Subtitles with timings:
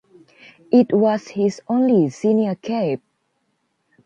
[0.71, 3.01] It was his only senior cap.